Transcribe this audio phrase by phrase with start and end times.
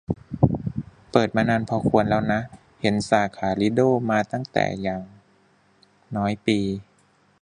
[1.11, 2.41] เปิดมานานพอควรแล้วนะ
[2.81, 5.03] เห็นสาขาลิโดมาตั้งแต่อย่าง
[6.15, 6.59] น้อยปี